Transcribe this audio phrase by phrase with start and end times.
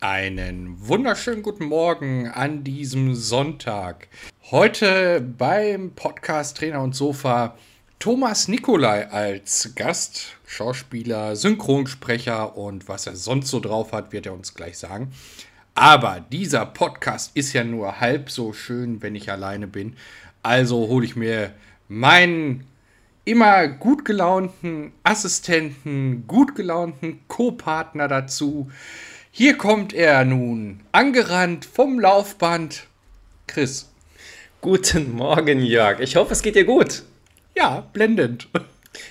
[0.00, 4.06] Einen wunderschönen guten Morgen an diesem Sonntag.
[4.52, 7.56] Heute beim Podcast Trainer und Sofa
[7.98, 14.34] Thomas Nikolai als Gast, Schauspieler, Synchronsprecher und was er sonst so drauf hat, wird er
[14.34, 15.10] uns gleich sagen.
[15.74, 19.96] Aber dieser Podcast ist ja nur halb so schön, wenn ich alleine bin.
[20.44, 21.52] Also hole ich mir
[21.88, 22.68] meinen
[23.24, 28.70] immer gut gelaunten Assistenten, gut gelaunten Co-Partner dazu.
[29.38, 32.88] Hier kommt er nun, angerannt vom Laufband.
[33.46, 33.88] Chris.
[34.60, 36.00] Guten Morgen, Jörg.
[36.00, 37.04] Ich hoffe, es geht dir gut.
[37.56, 38.48] Ja, blendend.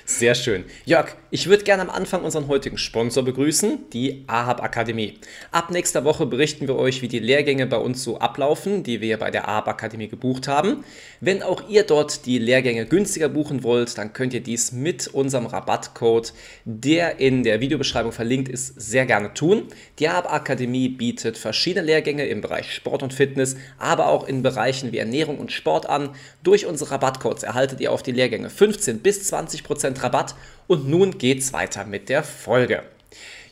[0.05, 0.65] Sehr schön.
[0.85, 5.19] Jörg, ich würde gerne am Anfang unseren heutigen Sponsor begrüßen, die AHAB Akademie.
[5.51, 9.17] Ab nächster Woche berichten wir euch, wie die Lehrgänge bei uns so ablaufen, die wir
[9.17, 10.83] bei der AHAB Akademie gebucht haben.
[11.19, 15.45] Wenn auch ihr dort die Lehrgänge günstiger buchen wollt, dann könnt ihr dies mit unserem
[15.45, 16.33] Rabattcode,
[16.65, 19.63] der in der Videobeschreibung verlinkt ist, sehr gerne tun.
[19.99, 24.91] Die AHAB Akademie bietet verschiedene Lehrgänge im Bereich Sport und Fitness, aber auch in Bereichen
[24.91, 26.09] wie Ernährung und Sport an.
[26.43, 30.35] Durch unsere Rabattcodes erhaltet ihr auf die Lehrgänge 15 bis 20% Rabatt
[30.67, 32.83] und nun geht's weiter mit der Folge.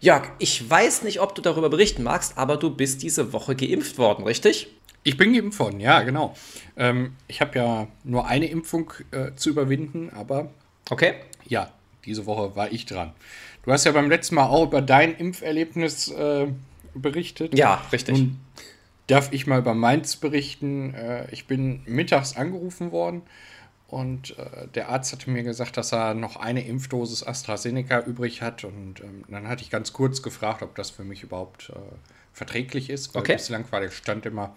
[0.01, 3.97] Jörg, ich weiß nicht, ob du darüber berichten magst, aber du bist diese Woche geimpft
[3.97, 4.67] worden, richtig?
[5.03, 6.35] Ich bin geimpft worden, ja, genau.
[6.77, 10.49] Ähm, ich habe ja nur eine Impfung äh, zu überwinden, aber.
[10.89, 11.15] Okay.
[11.47, 11.71] Ja,
[12.05, 13.13] diese Woche war ich dran.
[13.63, 16.47] Du hast ja beim letzten Mal auch über dein Impferlebnis äh,
[16.93, 17.57] berichtet.
[17.57, 18.17] Ja, richtig.
[18.17, 18.39] Nun
[19.07, 20.93] darf ich mal über meins berichten.
[20.93, 23.21] Äh, ich bin mittags angerufen worden
[23.87, 28.63] und äh, der Arzt hatte mir gesagt, dass er noch eine Impfdosis AstraZeneca übrig hat.
[28.63, 31.73] Und ähm, dann hatte ich ganz kurz gefragt, ob das für mich überhaupt äh,
[32.33, 33.13] verträglich ist.
[33.13, 33.33] Weil okay.
[33.33, 34.55] bislang war der Stand immer,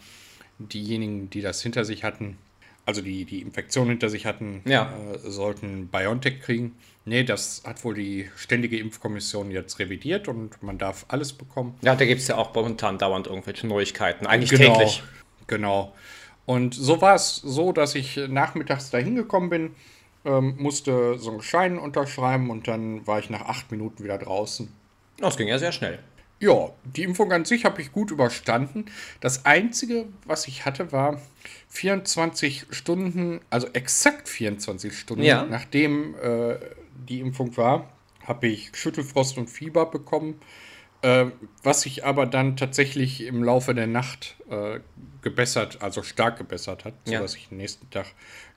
[0.59, 2.39] diejenigen, die das hinter sich hatten,
[2.87, 4.93] also die die Infektion hinter sich hatten, ja.
[5.13, 6.75] äh, sollten BioNTech kriegen.
[7.05, 11.75] Nee, das hat wohl die Ständige Impfkommission jetzt revidiert und man darf alles bekommen.
[11.83, 14.27] Ja, da gibt es ja auch momentan dauernd irgendwelche Neuigkeiten.
[14.27, 15.03] Eigentlich genau, täglich.
[15.47, 15.95] Genau.
[16.49, 19.75] Und so war es so, dass ich nachmittags da hingekommen bin,
[20.25, 24.73] ähm, musste so einen Schein unterschreiben und dann war ich nach acht Minuten wieder draußen.
[25.19, 25.99] Das ging ja sehr schnell.
[26.41, 28.87] Ja, die Impfung an sich habe ich gut überstanden.
[29.21, 31.21] Das Einzige, was ich hatte, war
[31.69, 35.45] 24 Stunden, also exakt 24 Stunden, ja.
[35.45, 36.57] nachdem äh,
[37.07, 37.91] die Impfung war,
[38.25, 40.41] habe ich Schüttelfrost und Fieber bekommen.
[41.01, 41.27] Äh,
[41.63, 44.81] was sich aber dann tatsächlich im Laufe der Nacht äh,
[45.23, 47.19] gebessert, also stark gebessert hat, ja.
[47.19, 48.07] sodass ich den nächsten Tag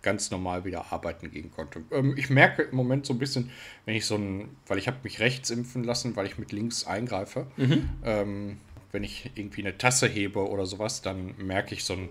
[0.02, 1.84] ganz normal wieder arbeiten gehen konnte.
[1.92, 3.52] Ähm, ich merke im Moment so ein bisschen,
[3.86, 6.88] wenn ich so ein, weil ich habe mich rechts impfen lassen, weil ich mit links
[6.88, 7.46] eingreife.
[7.58, 7.90] Mhm.
[8.04, 8.58] Ähm,
[8.92, 12.10] wenn ich irgendwie eine Tasse hebe oder sowas, dann merke ich so ein,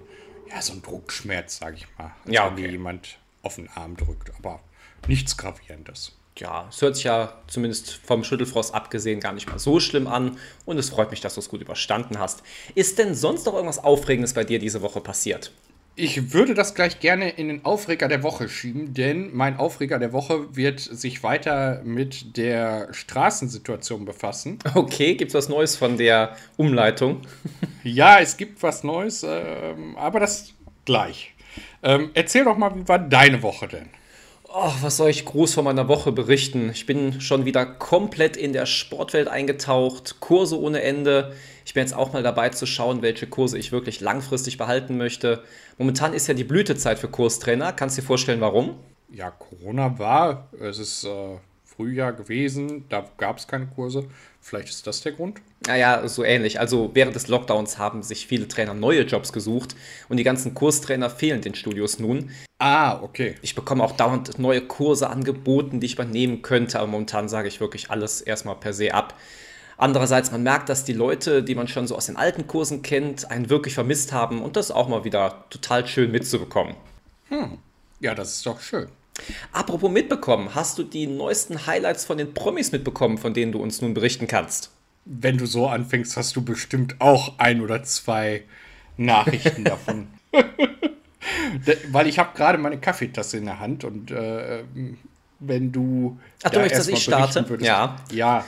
[0.48, 2.12] ja, so ein Druckschmerz, sage ich mal.
[2.24, 2.56] Als ja, okay.
[2.56, 4.32] wenn mir jemand auf den Arm drückt.
[4.38, 4.60] Aber
[5.08, 9.80] nichts Gravierendes ja, es hört sich ja zumindest vom Schüttelfrost abgesehen gar nicht mal so
[9.80, 12.42] schlimm an und es freut mich, dass du es gut überstanden hast.
[12.74, 15.52] Ist denn sonst noch irgendwas Aufregendes bei dir diese Woche passiert?
[15.96, 20.12] Ich würde das gleich gerne in den Aufreger der Woche schieben, denn mein Aufreger der
[20.12, 24.58] Woche wird sich weiter mit der Straßensituation befassen.
[24.74, 27.20] Okay, gibt es was Neues von der Umleitung?
[27.84, 30.54] ja, es gibt was Neues, äh, aber das
[30.86, 31.34] gleich.
[31.82, 33.90] Ähm, erzähl doch mal, wie war deine Woche denn?
[34.52, 36.70] Oh, was soll ich groß von meiner Woche berichten?
[36.70, 41.36] Ich bin schon wieder komplett in der Sportwelt eingetaucht, Kurse ohne Ende.
[41.64, 45.44] Ich bin jetzt auch mal dabei zu schauen, welche Kurse ich wirklich langfristig behalten möchte.
[45.78, 47.72] Momentan ist ja die Blütezeit für Kurstrainer.
[47.72, 48.74] Kannst du dir vorstellen, warum?
[49.08, 50.48] Ja, Corona war.
[50.58, 54.08] Es ist äh, Frühjahr gewesen, da gab es keine Kurse.
[54.40, 55.40] Vielleicht ist das der Grund?
[55.66, 56.58] Naja, so ähnlich.
[56.58, 59.76] Also während des Lockdowns haben sich viele Trainer neue Jobs gesucht
[60.08, 62.30] und die ganzen Kurstrainer fehlen den Studios nun.
[62.58, 63.34] Ah, okay.
[63.42, 67.60] Ich bekomme auch dauernd neue Kurse angeboten, die ich übernehmen könnte, aber momentan sage ich
[67.60, 69.14] wirklich alles erstmal per se ab.
[69.76, 73.30] Andererseits, man merkt, dass die Leute, die man schon so aus den alten Kursen kennt,
[73.30, 76.74] einen wirklich vermisst haben und das auch mal wieder total schön mitzubekommen.
[77.28, 77.58] Hm.
[77.98, 78.88] Ja, das ist doch schön.
[79.52, 83.82] Apropos mitbekommen, hast du die neuesten Highlights von den Promis mitbekommen, von denen du uns
[83.82, 84.70] nun berichten kannst?
[85.04, 88.42] Wenn du so anfängst, hast du bestimmt auch ein oder zwei
[88.96, 90.08] Nachrichten davon.
[91.90, 94.62] Weil ich habe gerade meine Kaffeetasse in der Hand und äh,
[95.40, 96.18] wenn du.
[96.42, 97.48] Ach, du möchtest, dass ich starte?
[97.48, 97.96] Würdest, ja.
[98.12, 98.44] Ja.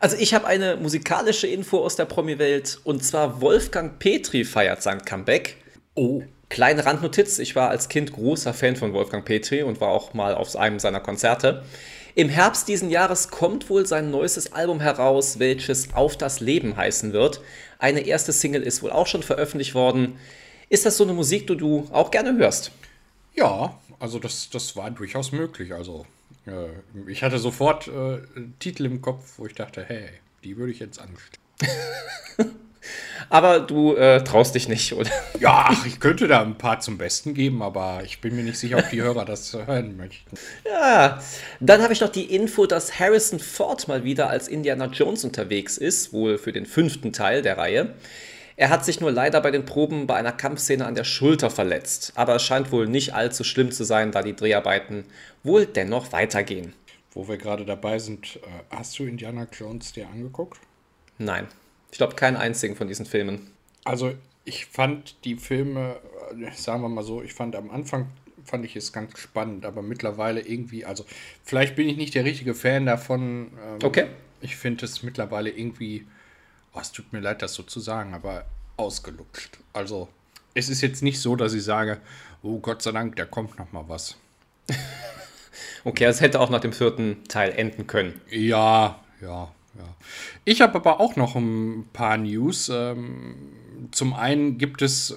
[0.00, 5.02] Also ich habe eine musikalische Info aus der Promi-Welt und zwar Wolfgang Petri feiert sein
[5.02, 5.56] Comeback.
[5.94, 6.22] Oh.
[6.48, 10.34] Kleine Randnotiz, ich war als Kind großer Fan von Wolfgang Petri und war auch mal
[10.34, 11.64] auf einem seiner Konzerte.
[12.14, 17.14] Im Herbst diesen Jahres kommt wohl sein neuestes Album heraus, welches Auf das Leben heißen
[17.14, 17.40] wird.
[17.78, 20.18] Eine erste Single ist wohl auch schon veröffentlicht worden.
[20.68, 22.70] Ist das so eine Musik, die du auch gerne hörst?
[23.34, 25.72] Ja, also das, das war durchaus möglich.
[25.72, 26.04] Also
[26.46, 28.18] äh, ich hatte sofort äh,
[28.58, 30.10] Titel im Kopf, wo ich dachte, hey,
[30.44, 31.40] die würde ich jetzt anstellen.
[33.28, 35.10] Aber du äh, traust dich nicht, oder?
[35.38, 38.78] Ja, ich könnte da ein paar zum Besten geben, aber ich bin mir nicht sicher,
[38.78, 40.36] ob die Hörer das hören möchten.
[40.64, 41.20] Ja,
[41.60, 45.78] dann habe ich noch die Info, dass Harrison Ford mal wieder als Indiana Jones unterwegs
[45.78, 47.94] ist, wohl für den fünften Teil der Reihe.
[48.56, 52.12] Er hat sich nur leider bei den Proben bei einer Kampfszene an der Schulter verletzt,
[52.16, 55.04] aber es scheint wohl nicht allzu schlimm zu sein, da die Dreharbeiten
[55.42, 56.74] wohl dennoch weitergehen.
[57.12, 60.60] Wo wir gerade dabei sind, äh, hast du Indiana Jones dir angeguckt?
[61.18, 61.48] Nein,
[61.92, 63.52] ich glaube keinen einzigen von diesen Filmen.
[63.84, 66.00] Also ich fand die Filme,
[66.36, 68.08] äh, sagen wir mal so, ich fand am Anfang
[68.44, 71.04] fand ich es ganz spannend, aber mittlerweile irgendwie, also
[71.44, 73.52] vielleicht bin ich nicht der richtige Fan davon.
[73.64, 74.06] Ähm, okay.
[74.40, 76.06] Ich finde es mittlerweile irgendwie,
[76.74, 78.46] oh, es tut mir leid, das so zu sagen, aber
[78.76, 79.58] ausgelutscht.
[79.72, 80.08] Also
[80.54, 82.00] es ist jetzt nicht so, dass ich sage,
[82.42, 84.16] oh Gott sei Dank, da kommt noch mal was.
[85.84, 88.20] okay, es hätte auch nach dem vierten Teil enden können.
[88.30, 89.84] Ja, ja, ja.
[90.44, 92.70] Ich habe aber auch noch ein paar News.
[92.72, 93.36] Ähm,
[93.90, 95.16] zum einen gibt es äh,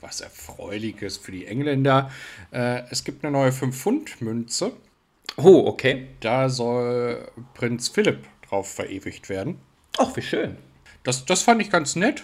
[0.00, 2.10] was Erfreuliches für die Engländer.
[2.50, 4.72] Äh, es gibt eine neue 5-Pfund-Münze.
[5.36, 6.08] Oh, okay.
[6.20, 9.60] Da soll Prinz Philipp drauf verewigt werden.
[9.98, 10.56] Ach, wie schön.
[11.02, 12.22] Das, das fand ich ganz nett.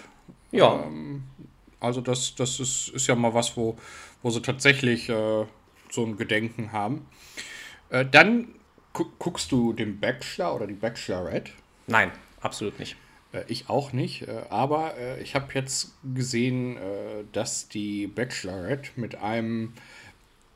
[0.51, 0.83] Ja.
[0.83, 1.23] Ähm,
[1.79, 3.77] also das, das ist, ist ja mal was, wo,
[4.21, 5.45] wo sie tatsächlich äh,
[5.91, 7.05] so ein Gedenken haben.
[7.89, 8.55] Äh, dann
[8.93, 11.51] gu guckst du den Bachelor oder die Bachelorette?
[11.87, 12.11] Nein,
[12.41, 12.95] absolut nicht.
[13.35, 16.77] Äh, ich auch nicht, äh, aber äh, ich habe jetzt gesehen,
[17.31, 19.73] dass die Bachelorette mit einem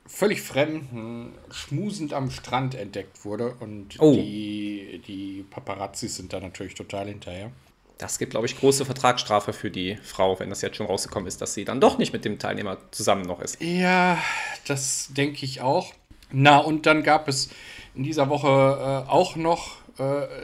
[0.05, 4.13] völlig Fremden schmusend am Strand entdeckt wurde und oh.
[4.13, 7.51] die, die Paparazzis sind da natürlich total hinterher.
[7.99, 11.41] Das gibt, glaube ich, große Vertragsstrafe für die Frau, wenn das jetzt schon rausgekommen ist,
[11.41, 13.61] dass sie dann doch nicht mit dem Teilnehmer zusammen noch ist.
[13.61, 14.17] Ja,
[14.65, 15.93] das denke ich auch.
[16.31, 17.49] Na, und dann gab es
[17.93, 19.75] in dieser Woche äh, auch noch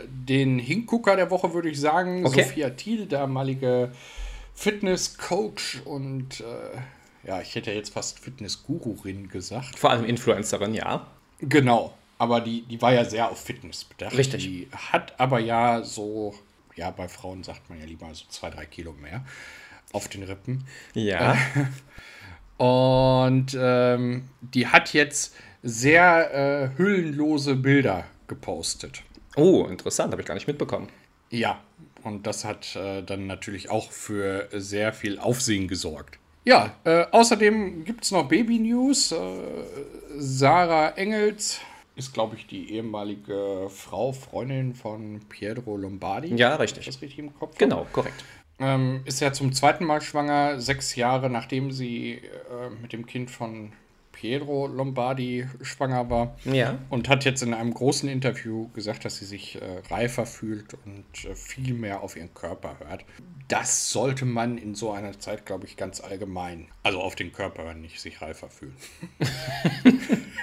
[0.07, 2.25] den Hingucker der Woche, würde ich sagen.
[2.25, 2.43] Okay.
[2.43, 3.91] Sophia Thiel, damalige
[4.55, 9.77] Fitness-Coach und äh, ja, ich hätte jetzt fast Fitness-Gururin gesagt.
[9.77, 11.07] Vor allem Influencerin, ja.
[11.39, 14.17] Genau, aber die, die war ja sehr auf Fitness bedacht.
[14.17, 14.43] Richtig.
[14.43, 16.33] Die hat aber ja so,
[16.75, 19.25] ja, bei Frauen sagt man ja lieber so zwei, drei Kilo mehr
[19.91, 20.65] auf den Rippen.
[20.93, 21.37] Ja.
[22.57, 29.03] und ähm, die hat jetzt sehr äh, hüllenlose Bilder gepostet.
[29.35, 30.89] Oh, interessant, habe ich gar nicht mitbekommen.
[31.29, 31.59] Ja,
[32.03, 36.19] und das hat äh, dann natürlich auch für sehr viel Aufsehen gesorgt.
[36.45, 39.11] Ja, äh, außerdem gibt es noch Baby-News.
[39.11, 39.17] Äh,
[40.17, 41.59] Sarah Engels
[41.95, 46.35] ist, glaube ich, die ehemalige Frau, Freundin von Pietro Lombardi.
[46.35, 46.85] Ja, richtig.
[46.85, 47.57] Das richtig im Kopf?
[47.57, 48.23] Genau, korrekt.
[48.59, 53.31] Ähm, ist ja zum zweiten Mal schwanger, sechs Jahre nachdem sie äh, mit dem Kind
[53.31, 53.73] von
[54.15, 56.37] Pietro Lombardi schwanger war.
[56.45, 56.79] Ja.
[56.89, 61.25] Und hat jetzt in einem großen Interview gesagt, dass sie sich äh, reifer fühlt und
[61.25, 63.05] äh, viel mehr auf ihren Körper hört.
[63.49, 67.63] Das sollte man in so einer Zeit, glaube ich, ganz allgemein, also auf den Körper
[67.63, 68.75] hören, nicht sich reifer fühlen.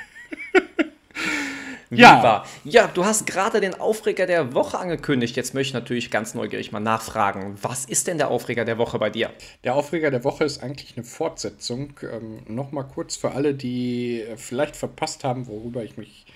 [1.96, 2.44] Ja.
[2.64, 5.36] Ja, du hast gerade den Aufreger der Woche angekündigt.
[5.36, 7.56] Jetzt möchte ich natürlich ganz neugierig mal nachfragen.
[7.60, 9.30] Was ist denn der Aufreger der Woche bei dir?
[9.64, 11.94] Der Aufreger der Woche ist eigentlich eine Fortsetzung.
[12.02, 16.26] Ähm, Nochmal kurz für alle, die vielleicht verpasst haben, worüber ich mich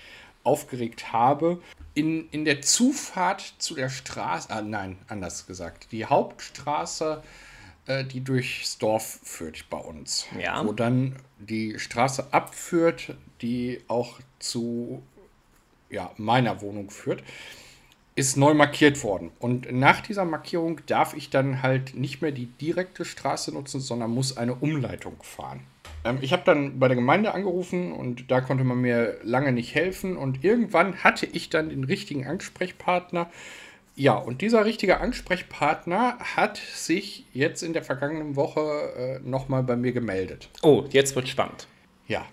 [0.43, 1.59] aufgeregt habe.
[1.93, 7.21] In, in der Zufahrt zu der Straße, ah, nein, anders gesagt, die Hauptstraße
[7.87, 10.27] äh, die durchs Dorf führt bei uns.
[10.39, 10.65] Ja.
[10.65, 15.01] Wo dann die Straße abführt, die auch zu
[15.89, 17.23] ja, meiner Wohnung führt,
[18.15, 19.31] ist neu markiert worden.
[19.39, 24.09] Und nach dieser Markierung darf ich dann halt nicht mehr die direkte Straße nutzen, sondern
[24.09, 25.61] muss eine Umleitung fahren.
[26.03, 29.75] Ähm, ich habe dann bei der Gemeinde angerufen und da konnte man mir lange nicht
[29.75, 30.17] helfen.
[30.17, 33.29] Und irgendwann hatte ich dann den richtigen Ansprechpartner.
[33.95, 38.61] Ja, und dieser richtige Ansprechpartner hat sich jetzt in der vergangenen Woche
[38.95, 40.49] äh, nochmal bei mir gemeldet.
[40.63, 41.67] Oh, jetzt wird spannend.
[42.07, 42.25] Ja.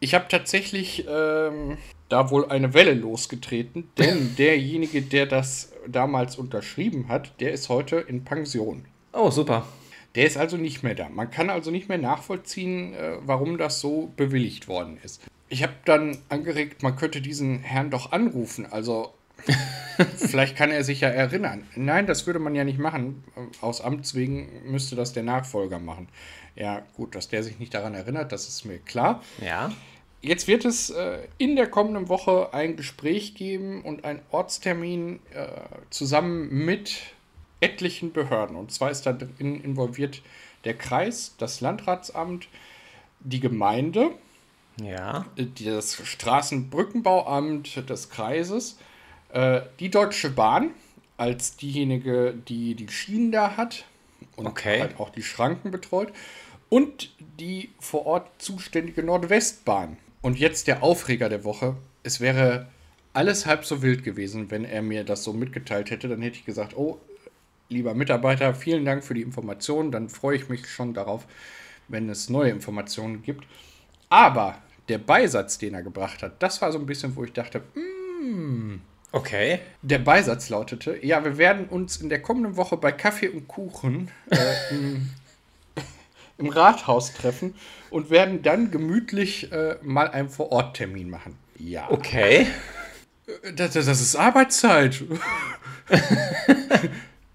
[0.00, 1.76] Ich habe tatsächlich ähm,
[2.08, 7.96] da wohl eine Welle losgetreten, denn derjenige, der das damals unterschrieben hat, der ist heute
[7.96, 8.84] in Pension.
[9.12, 9.66] Oh, super.
[10.14, 11.08] Der ist also nicht mehr da.
[11.08, 15.22] Man kann also nicht mehr nachvollziehen, äh, warum das so bewilligt worden ist.
[15.48, 18.66] Ich habe dann angeregt, man könnte diesen Herrn doch anrufen.
[18.66, 19.14] Also
[20.16, 21.66] vielleicht kann er sich ja erinnern.
[21.76, 23.22] Nein, das würde man ja nicht machen.
[23.60, 26.08] Aus Amts wegen müsste das der Nachfolger machen.
[26.56, 29.22] Ja, gut, dass der sich nicht daran erinnert, das ist mir klar.
[29.40, 29.70] Ja.
[30.20, 35.46] Jetzt wird es äh, in der kommenden Woche ein Gespräch geben und einen Ortstermin äh,
[35.90, 37.00] zusammen mit
[37.60, 38.56] etlichen Behörden.
[38.56, 40.22] Und zwar ist da drin involviert
[40.64, 42.48] der Kreis, das Landratsamt,
[43.20, 44.10] die Gemeinde,
[44.82, 45.26] ja.
[45.36, 48.78] Äh, das Straßenbrückenbauamt des Kreises,
[49.32, 50.70] äh, die Deutsche Bahn
[51.16, 53.84] als diejenige, die die Schienen da hat
[54.36, 54.80] und Okay.
[54.80, 56.12] halt auch die Schranken betreut.
[56.68, 59.96] Und die vor Ort zuständige Nordwestbahn.
[60.20, 61.76] Und jetzt der Aufreger der Woche.
[62.02, 62.66] Es wäre
[63.12, 66.08] alles halb so wild gewesen, wenn er mir das so mitgeteilt hätte.
[66.08, 66.98] Dann hätte ich gesagt, oh,
[67.68, 69.90] lieber Mitarbeiter, vielen Dank für die Informationen.
[69.90, 71.26] Dann freue ich mich schon darauf,
[71.88, 73.44] wenn es neue Informationen gibt.
[74.08, 74.58] Aber
[74.88, 78.80] der Beisatz, den er gebracht hat, das war so ein bisschen, wo ich dachte, hm,
[79.10, 79.60] Okay.
[79.82, 84.10] der Beisatz lautete, ja, wir werden uns in der kommenden Woche bei Kaffee und Kuchen
[84.30, 85.10] äh, im,
[86.38, 87.54] im Rathaus treffen
[87.90, 91.36] und werden dann gemütlich äh, mal einen Vor-Ort-Termin machen.
[91.58, 92.46] Ja, Okay.
[93.56, 95.02] das, das, das ist Arbeitszeit.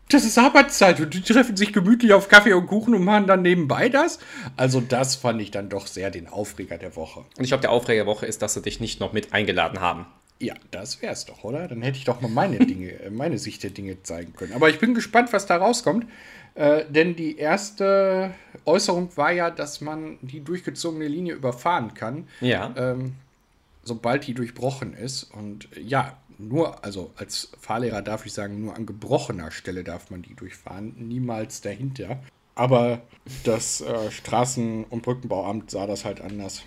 [0.10, 3.42] das ist Arbeitszeit und die treffen sich gemütlich auf Kaffee und Kuchen und machen dann
[3.42, 4.20] nebenbei das.
[4.58, 7.22] Also das fand ich dann doch sehr den Aufreger der Woche.
[7.38, 9.80] Und ich glaube, der Aufreger der Woche ist, dass sie dich nicht noch mit eingeladen
[9.82, 10.06] haben.
[10.40, 11.68] Ja, das wär's doch, oder?
[11.68, 14.54] Dann hätte ich doch mal meine Dinge, äh, meine Sicht der Dinge zeigen können.
[14.54, 16.06] Aber ich bin gespannt, was da rauskommt.
[16.56, 18.32] Äh, denn die erste
[18.66, 22.74] Äußerung war ja, dass man die durchgezogene Linie überfahren kann, Ja.
[22.78, 23.16] ähm,
[23.84, 25.24] sobald die durchbrochen ist.
[25.24, 30.12] Und äh, ja, nur, also als Fahrlehrer darf ich sagen, nur an gebrochener Stelle darf
[30.12, 32.20] man die durchfahren, niemals dahinter.
[32.56, 33.02] Aber
[33.44, 36.62] das äh, Straßen- und Brückenbauamt sah das halt anders.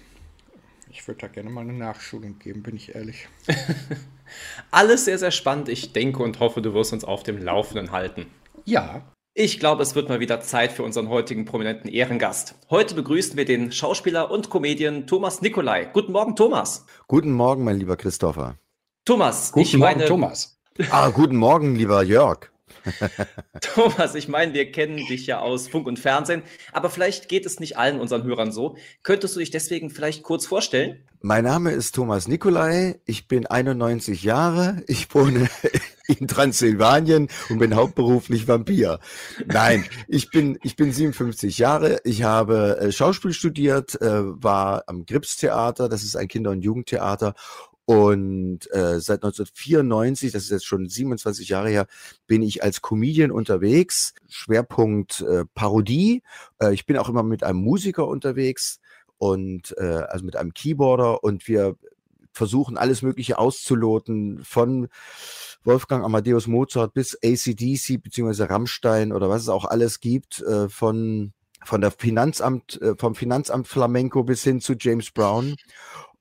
[0.90, 3.28] Ich würde da gerne mal eine Nachschulung geben, bin ich ehrlich.
[4.70, 5.68] Alles sehr, sehr spannend.
[5.68, 8.26] Ich denke und hoffe, du wirst uns auf dem Laufenden halten.
[8.64, 9.02] Ja,
[9.38, 12.54] Ich glaube, es wird mal wieder Zeit für unseren heutigen prominenten Ehrengast.
[12.70, 15.90] Heute begrüßen wir den Schauspieler und Comedian Thomas Nikolai.
[15.92, 16.86] Guten Morgen, Thomas.
[17.06, 18.56] Guten Morgen, mein lieber Christopher.
[19.04, 20.58] Thomas, guten ich Morgen, meine, Thomas.
[20.88, 22.50] Ah, guten Morgen, lieber Jörg.
[23.60, 27.60] Thomas, ich meine, wir kennen dich ja aus Funk und Fernsehen, aber vielleicht geht es
[27.60, 28.78] nicht allen unseren Hörern so.
[29.02, 31.04] Könntest du dich deswegen vielleicht kurz vorstellen?
[31.20, 33.00] Mein Name ist Thomas Nikolai.
[33.04, 34.82] Ich bin 91 Jahre.
[34.86, 35.50] Ich wohne
[36.08, 39.00] in Transsilvanien und bin hauptberuflich Vampir.
[39.46, 42.00] Nein, ich bin, ich bin 57 Jahre.
[42.04, 45.88] Ich habe äh, Schauspiel studiert, äh, war am Gripstheater.
[45.88, 47.34] Das ist ein Kinder- und Jugendtheater.
[47.86, 51.86] Und äh, seit 1994, das ist jetzt schon 27 Jahre her,
[52.26, 54.12] bin ich als Comedian unterwegs.
[54.28, 56.24] Schwerpunkt äh, Parodie.
[56.60, 58.80] Äh, ich bin auch immer mit einem Musiker unterwegs
[59.18, 61.76] und äh, also mit einem Keyboarder und wir
[62.32, 64.88] versuchen alles Mögliche auszuloten von
[65.66, 71.32] Wolfgang Amadeus Mozart bis ACDC beziehungsweise Rammstein oder was es auch alles gibt, äh, von
[71.64, 75.56] von der Finanzamt, äh, vom Finanzamt Flamenco bis hin zu James Brown.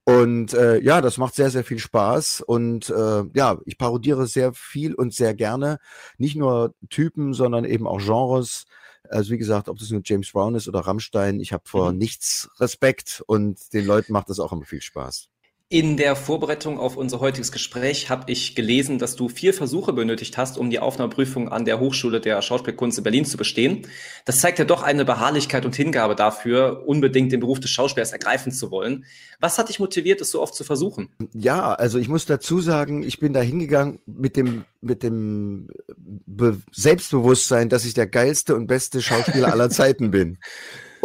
[0.04, 2.42] Und äh, ja, das macht sehr, sehr viel Spaß.
[2.42, 5.80] Und äh, ja, ich parodiere sehr viel und sehr gerne.
[6.18, 8.66] Nicht nur Typen, sondern eben auch Genres.
[9.10, 11.98] Also wie gesagt, ob das nur James Brown ist oder Rammstein, ich habe vor Mhm.
[12.00, 15.30] nichts Respekt und den Leuten macht das auch immer viel Spaß.
[15.68, 20.38] In der Vorbereitung auf unser heutiges Gespräch habe ich gelesen, dass du vier Versuche benötigt
[20.38, 23.88] hast, um die Aufnahmeprüfung an der Hochschule der Schauspielkunst in Berlin zu bestehen.
[24.26, 28.52] Das zeigt ja doch eine Beharrlichkeit und Hingabe dafür, unbedingt den Beruf des Schauspielers ergreifen
[28.52, 29.06] zu wollen.
[29.40, 31.10] Was hat dich motiviert, es so oft zu versuchen?
[31.34, 36.62] Ja, also ich muss dazu sagen, ich bin da hingegangen mit dem, mit dem Be
[36.74, 40.38] Selbstbewusstsein, dass ich der geilste und beste Schauspieler aller Zeiten bin.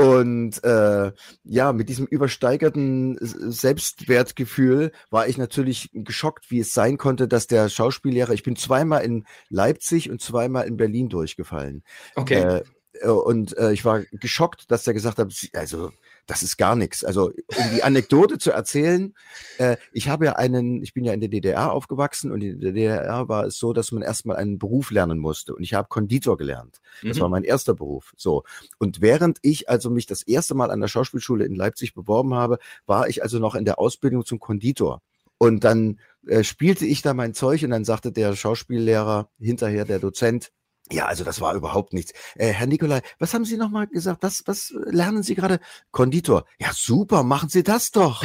[0.00, 1.12] Und äh,
[1.44, 7.68] ja, mit diesem übersteigerten Selbstwertgefühl war ich natürlich geschockt, wie es sein konnte, dass der
[7.68, 11.82] Schauspiellehrer, ich bin zweimal in Leipzig und zweimal in Berlin durchgefallen.
[12.14, 12.62] Okay.
[13.02, 15.92] Äh, und äh, ich war geschockt, dass er gesagt hat, also
[16.26, 17.04] das ist gar nichts.
[17.04, 19.14] Also um die Anekdote zu erzählen,
[19.58, 22.72] äh, ich habe ja einen, ich bin ja in der DDR aufgewachsen und in der
[22.72, 26.36] DDR war es so, dass man erstmal einen Beruf lernen musste und ich habe Konditor
[26.36, 26.80] gelernt.
[27.02, 27.20] Das Mhm.
[27.22, 28.12] war mein erster Beruf.
[28.16, 28.44] So.
[28.78, 32.58] Und während ich also mich das erste Mal an der Schauspielschule in Leipzig beworben habe,
[32.86, 35.02] war ich also noch in der Ausbildung zum Konditor.
[35.38, 39.98] Und dann äh, spielte ich da mein Zeug und dann sagte der Schauspiellehrer hinterher, der
[39.98, 40.50] Dozent,
[40.92, 42.12] ja, also das war überhaupt nichts.
[42.34, 44.22] Äh, Herr Nikolai, was haben Sie nochmal gesagt?
[44.22, 45.60] Was, was lernen Sie gerade?
[45.90, 46.44] Konditor.
[46.58, 48.24] Ja, super, machen Sie das doch.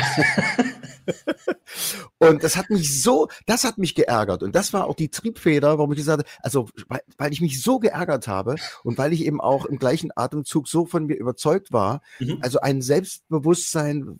[2.18, 4.44] und das hat mich so, das hat mich geärgert.
[4.44, 7.62] Und das war auch die Triebfeder, warum ich gesagt habe, also weil, weil ich mich
[7.62, 11.72] so geärgert habe und weil ich eben auch im gleichen Atemzug so von mir überzeugt
[11.72, 12.40] war, Mhm.
[12.42, 14.20] also ein Selbstbewusstsein,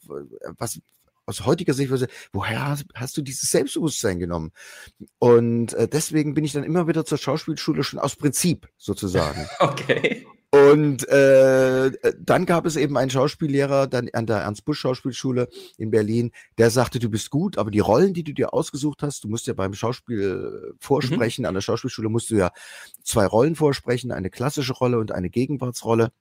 [0.58, 0.80] was
[1.26, 4.52] aus heutiger Sicht, würde ich sagen, woher hast, hast du dieses Selbstbewusstsein genommen?
[5.20, 9.48] Und äh, deswegen bin ich dann immer wieder zur Schauspielschule schon aus Prinzip sozusagen.
[9.60, 10.26] Okay.
[10.52, 15.92] Und äh, dann gab es eben einen Schauspiellehrer dann an der Ernst Busch Schauspielschule in
[15.92, 19.28] Berlin, der sagte, du bist gut, aber die Rollen, die du dir ausgesucht hast, du
[19.28, 22.52] musst ja beim Schauspiel äh, vorsprechen, an der Schauspielschule musst du ja
[23.04, 26.12] zwei Rollen vorsprechen, eine klassische Rolle und eine Gegenwartsrolle.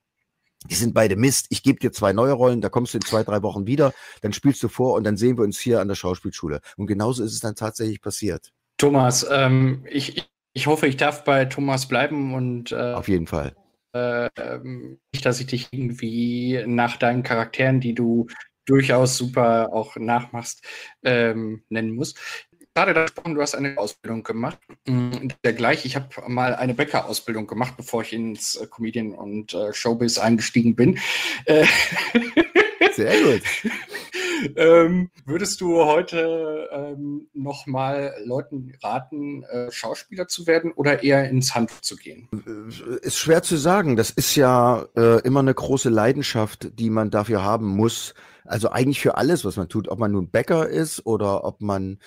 [0.71, 1.47] Die sind beide Mist.
[1.51, 3.93] Ich gebe dir zwei neue Rollen, da kommst du in zwei, drei Wochen wieder,
[4.23, 6.61] dann spielst du vor und dann sehen wir uns hier an der Schauspielschule.
[6.77, 8.53] Und genauso ist es dann tatsächlich passiert.
[8.79, 13.55] Thomas, ähm, ich, ich hoffe, ich darf bei Thomas bleiben und äh, Auf jeden Fall.
[13.93, 14.29] äh,
[15.13, 18.27] nicht, dass ich dich irgendwie nach deinen Charakteren, die du
[18.67, 20.65] durchaus super auch nachmachst,
[21.03, 22.15] ähm, nennen muss.
[22.75, 24.59] Gerade gesprochen, du hast eine Ausbildung gemacht.
[24.87, 29.73] Mm, Dergleich, ich habe mal eine Bäckerausbildung gemacht, bevor ich ins äh, Comedian und äh,
[29.73, 30.99] Showbiz eingestiegen bin.
[32.97, 33.43] Sehr gut.
[34.57, 41.55] ähm, würdest du heute ähm, nochmal Leuten raten, äh, Schauspieler zu werden oder eher ins
[41.55, 42.29] Handwerk zu gehen?
[42.33, 43.95] Äh, ist schwer zu sagen.
[43.95, 48.15] Das ist ja äh, immer eine große Leidenschaft, die man dafür haben muss.
[48.45, 51.99] Also eigentlich für alles, was man tut, ob man nun Bäcker ist oder ob man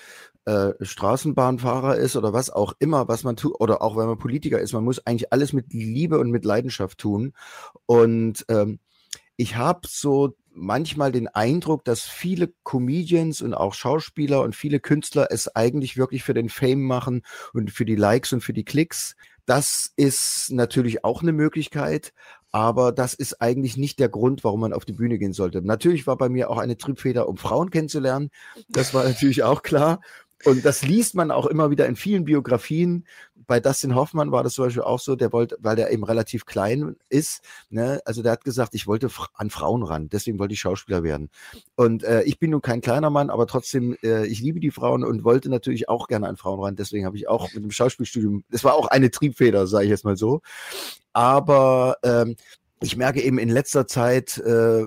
[0.48, 4.58] äh, Straßenbahnfahrer ist oder was auch immer, was man tut, oder auch wenn man Politiker
[4.58, 7.34] ist, man muss eigentlich alles mit Liebe und mit Leidenschaft tun.
[7.84, 8.78] Und ähm,
[9.36, 15.28] ich habe so manchmal den Eindruck, dass viele Comedians und auch Schauspieler und viele Künstler
[15.30, 17.20] es eigentlich wirklich für den Fame machen
[17.52, 19.16] und für die Likes und für die Klicks.
[19.44, 22.14] Das ist natürlich auch eine Möglichkeit,
[22.52, 25.60] aber das ist eigentlich nicht der Grund, warum man auf die Bühne gehen sollte.
[25.60, 28.30] Natürlich war bei mir auch eine Triebfeder, um Frauen kennenzulernen.
[28.70, 30.00] Das war natürlich auch klar.
[30.44, 33.04] Und das liest man auch immer wieder in vielen Biografien.
[33.46, 36.46] Bei Dustin Hoffmann war das zum Beispiel auch so, der wollte, weil der eben relativ
[36.46, 40.60] klein ist, ne, also der hat gesagt, ich wollte an Frauen ran, deswegen wollte ich
[40.60, 41.30] Schauspieler werden.
[41.74, 45.02] Und äh, ich bin nun kein kleiner Mann, aber trotzdem, äh, ich liebe die Frauen
[45.04, 48.44] und wollte natürlich auch gerne an Frauen ran, deswegen habe ich auch mit dem Schauspielstudium,
[48.50, 50.40] das war auch eine Triebfeder, sage ich jetzt mal so.
[51.12, 52.36] Aber ähm,
[52.80, 54.86] ich merke eben in letzter Zeit, äh,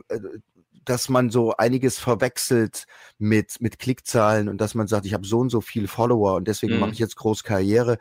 [0.86, 2.86] dass man so einiges verwechselt
[3.18, 6.48] mit, mit Klickzahlen und dass man sagt, ich habe so und so viel Follower und
[6.48, 6.80] deswegen mhm.
[6.80, 7.98] mache ich jetzt groß Karriere.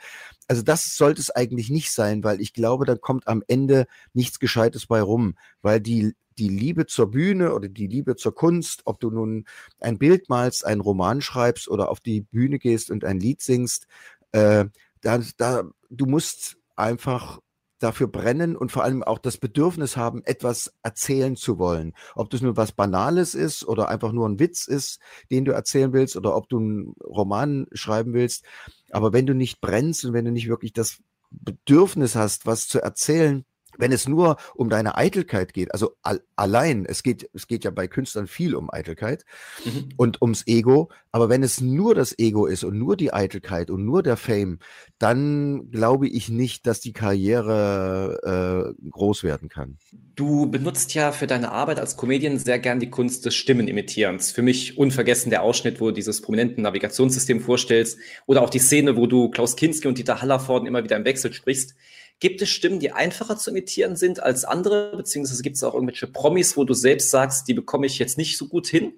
[0.49, 4.39] Also das sollte es eigentlich nicht sein, weil ich glaube, da kommt am Ende nichts
[4.39, 9.01] Gescheites bei rum, weil die, die Liebe zur Bühne oder die Liebe zur Kunst, ob
[9.01, 9.45] du nun
[9.79, 13.87] ein Bild malst, einen Roman schreibst oder auf die Bühne gehst und ein Lied singst,
[14.33, 14.65] äh,
[15.03, 17.41] da, da, du musst einfach
[17.81, 21.95] dafür brennen und vor allem auch das Bedürfnis haben, etwas erzählen zu wollen.
[22.15, 25.93] Ob das nur was Banales ist oder einfach nur ein Witz ist, den du erzählen
[25.93, 28.45] willst oder ob du einen Roman schreiben willst.
[28.91, 30.99] Aber wenn du nicht brennst und wenn du nicht wirklich das
[31.31, 33.45] Bedürfnis hast, was zu erzählen,
[33.81, 37.71] wenn es nur um deine Eitelkeit geht, also al allein, es geht, es geht ja
[37.71, 39.25] bei Künstlern viel um Eitelkeit
[39.65, 39.91] mhm.
[39.97, 43.85] und ums Ego, aber wenn es nur das Ego ist und nur die Eitelkeit und
[43.85, 44.59] nur der Fame,
[44.99, 49.79] dann glaube ich nicht, dass die Karriere äh, groß werden kann.
[50.15, 54.31] Du benutzt ja für deine Arbeit als Comedian sehr gern die Kunst des Stimmenimitierens.
[54.31, 58.97] Für mich unvergessen der Ausschnitt, wo du dieses prominenten Navigationssystem vorstellst oder auch die Szene,
[58.97, 61.75] wo du Klaus Kinski und Dieter Hallervorden immer wieder im Wechsel sprichst.
[62.21, 64.95] Gibt es Stimmen, die einfacher zu imitieren sind als andere?
[64.95, 68.37] Beziehungsweise gibt es auch irgendwelche Promis, wo du selbst sagst, die bekomme ich jetzt nicht
[68.37, 68.93] so gut hin?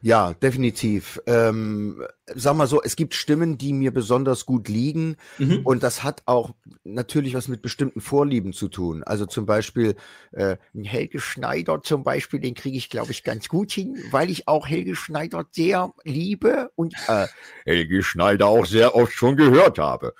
[0.00, 1.20] Ja, definitiv.
[1.26, 2.02] Ähm,
[2.34, 5.60] sag mal so, es gibt Stimmen, die mir besonders gut liegen mhm.
[5.64, 6.54] und das hat auch
[6.84, 9.02] natürlich was mit bestimmten Vorlieben zu tun.
[9.02, 9.96] Also zum Beispiel
[10.32, 14.48] äh, Helge Schneider zum Beispiel, den kriege ich, glaube ich, ganz gut hin, weil ich
[14.48, 17.26] auch Helge Schneider sehr liebe und äh,
[17.64, 20.14] Helge Schneider auch sehr oft schon gehört habe.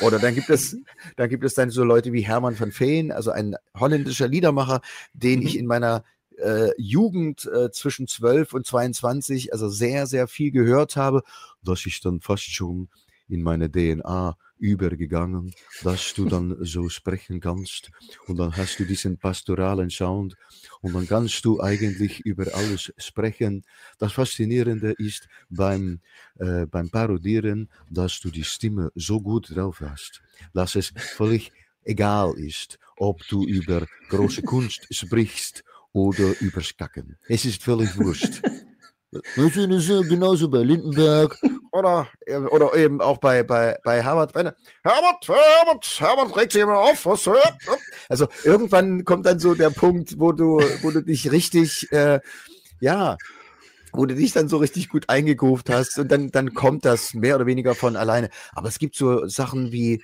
[0.00, 0.76] Oder dann gibt es,
[1.16, 4.80] dann gibt es dann so Leute wie Hermann van Veen, also ein holländischer Liedermacher,
[5.12, 5.46] den mhm.
[5.46, 6.04] ich in meiner
[6.38, 11.22] äh, Jugend äh, zwischen 12 und 22, also sehr, sehr viel gehört habe,
[11.62, 12.88] dass ich dann fast schon
[13.28, 17.90] in meine DNA übergegangen, dass du dann so sprechen kannst
[18.28, 20.36] und dann hast du diesen pastoralen Sound
[20.82, 23.64] und dann kannst du eigentlich über alles sprechen.
[23.98, 26.00] Das Faszinierende ist beim,
[26.38, 30.22] äh, beim Parodieren, dass du die Stimme so gut drauf hast,
[30.54, 31.50] dass es völlig
[31.82, 37.16] egal ist, ob du über große Kunst sprichst oder übers Kacken.
[37.28, 38.42] Es ist völlig wurscht.
[39.36, 41.38] Das ist genauso bei Lindenberg
[41.70, 42.08] oder,
[42.50, 44.34] oder eben auch bei, bei, bei Herbert.
[44.34, 47.04] Herbert, Herbert, Herbert, regt sich immer auf.
[47.04, 47.28] Was,
[48.08, 52.20] also irgendwann kommt dann so der Punkt, wo du, wo du dich richtig, äh,
[52.80, 53.18] ja,
[53.92, 57.36] wo du dich dann so richtig gut eingegruft hast und dann, dann kommt das mehr
[57.36, 58.30] oder weniger von alleine.
[58.52, 60.02] Aber es gibt so Sachen wie,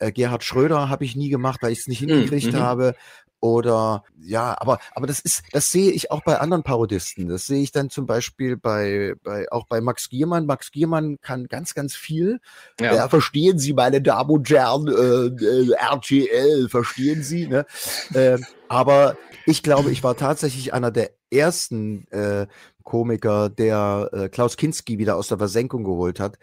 [0.00, 2.58] äh, Gerhard Schröder habe ich nie gemacht, weil ich es nicht hm, hingekriegt mhm.
[2.58, 2.94] habe.
[3.42, 7.28] Oder ja, aber, aber das ist, das sehe ich auch bei anderen Parodisten.
[7.28, 10.44] Das sehe ich dann zum Beispiel bei, bei auch bei Max Giermann.
[10.44, 12.40] Max Giermann kann ganz, ganz viel.
[12.78, 17.64] Ja, ja verstehen Sie, meine Damen und Herren, äh, äh, RTL, verstehen Sie, ne?
[18.12, 18.36] äh,
[18.68, 22.46] aber ich glaube, ich war tatsächlich einer der ersten äh,
[22.82, 26.38] Komiker, der äh, Klaus Kinski wieder aus der Versenkung geholt hat.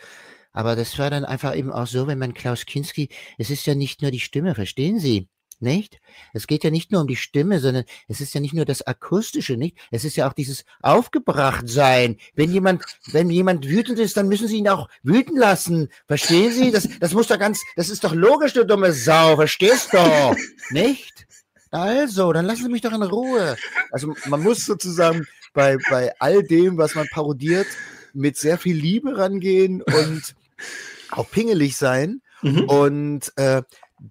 [0.58, 3.76] Aber das war dann einfach eben auch so, wenn man Klaus Kinski, es ist ja
[3.76, 5.30] nicht nur die Stimme, verstehen Sie?
[5.60, 6.00] nicht?
[6.34, 8.86] Es geht ja nicht nur um die Stimme, sondern es ist ja nicht nur das
[8.86, 9.78] Akustische, nicht?
[9.90, 12.18] Es ist ja auch dieses Aufgebrachtsein.
[12.36, 15.90] Wenn jemand, wenn jemand wütend ist, dann müssen Sie ihn auch wüten lassen.
[16.08, 16.72] Verstehen Sie?
[16.72, 19.36] Das, das muss doch ganz, das ist doch logisch, du dumme Sau.
[19.36, 20.36] Verstehst du?
[20.70, 21.28] nicht?
[21.72, 23.58] Also, dann lassen Sie mich doch in Ruhe.
[23.92, 27.68] Also man muss sozusagen bei, bei all dem, was man parodiert,
[28.14, 30.36] mit sehr viel Liebe rangehen und
[31.12, 32.22] auch pingelig sein.
[32.42, 32.64] Mhm.
[32.66, 33.64] Und äh,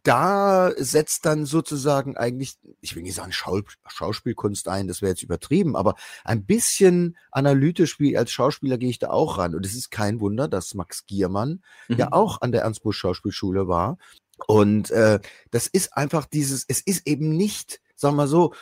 [0.02, 5.22] da setzt dann sozusagen eigentlich, ich will nicht sagen Schau Schauspielkunst ein, das wäre jetzt
[5.22, 9.54] übertrieben, aber ein bisschen analytisch wie als Schauspieler gehe ich da auch ran.
[9.54, 11.98] Und es ist kein Wunder, dass Max Giermann mhm.
[11.98, 13.98] ja auch an der Ernst Busch Schauspielschule war.
[14.46, 18.52] Und äh, das ist einfach dieses, es ist eben nicht, sagen wir so,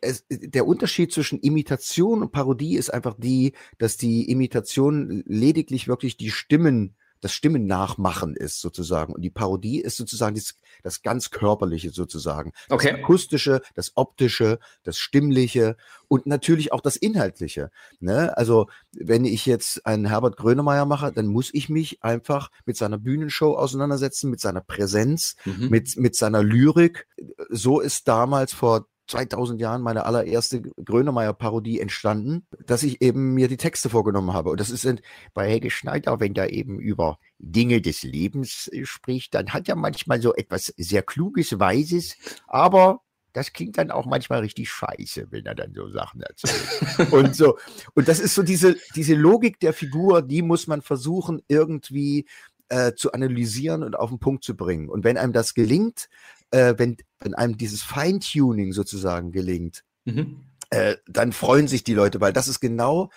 [0.00, 6.16] es, der Unterschied zwischen Imitation und Parodie ist einfach die, dass die Imitation lediglich wirklich
[6.16, 9.14] die Stimmen das Stimmen nachmachen ist sozusagen.
[9.14, 12.52] Und die Parodie ist sozusagen das, das ganz Körperliche sozusagen.
[12.68, 12.90] Okay.
[12.90, 17.70] Das Akustische, das Optische, das Stimmliche und natürlich auch das Inhaltliche.
[17.98, 18.36] Ne?
[18.36, 22.98] Also wenn ich jetzt einen Herbert Grönemeyer mache, dann muss ich mich einfach mit seiner
[22.98, 25.70] Bühnenshow auseinandersetzen, mit seiner Präsenz, mhm.
[25.70, 27.06] mit, mit seiner Lyrik.
[27.48, 33.56] So ist damals vor 2000 Jahren meine allererste Grönemeyer-Parodie entstanden, dass ich eben mir die
[33.56, 34.50] Texte vorgenommen habe.
[34.50, 34.88] Und das ist
[35.34, 39.76] bei Helge Schneider, wenn der eben über Dinge des Lebens äh, spricht, dann hat er
[39.76, 43.00] manchmal so etwas sehr Kluges, Weises, aber
[43.34, 47.12] das klingt dann auch manchmal richtig scheiße, wenn er dann so Sachen erzählt.
[47.12, 47.58] und so.
[47.94, 52.26] Und das ist so diese, diese Logik der Figur, die muss man versuchen, irgendwie
[52.68, 54.88] äh, zu analysieren und auf den Punkt zu bringen.
[54.88, 56.08] Und wenn einem das gelingt,
[56.54, 60.44] äh, wenn, wenn einem dieses Feintuning sozusagen gelingt, mhm.
[60.70, 63.10] äh, dann freuen sich die Leute, weil das ist genau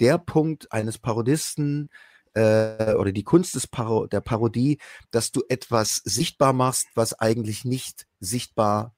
[0.00, 1.90] der Punkt eines Parodisten
[2.32, 4.78] äh, oder die Kunst des Paro der Parodie,
[5.10, 8.94] dass du etwas sichtbar machst, was eigentlich nicht sichtbar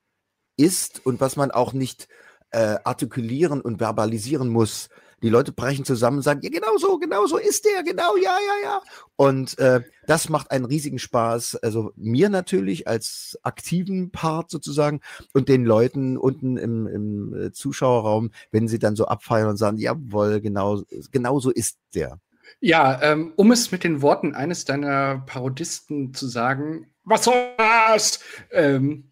[0.57, 2.07] ist und was man auch nicht
[2.51, 4.89] äh, artikulieren und verbalisieren muss,
[5.23, 8.37] die Leute brechen zusammen und sagen, ja, genau so, genau so ist der, genau, ja,
[8.39, 8.83] ja, ja.
[9.17, 11.57] Und äh, das macht einen riesigen Spaß.
[11.57, 15.01] Also mir natürlich als aktiven Part sozusagen
[15.35, 19.77] und den Leuten unten im, im äh, Zuschauerraum, wenn sie dann so abfeiern und sagen,
[19.77, 22.19] jawohl, genau, genau so ist der.
[22.61, 28.21] Ja, ähm, um es mit den Worten eines deiner Parodisten zu sagen, was soll das?
[28.51, 29.05] Ähm,